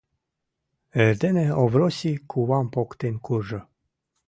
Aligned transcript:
Эрдене 1.03 1.47
Овроси 1.63 2.13
кувам 2.29 2.65
поктен 2.73 3.15
куржо. 3.25 3.61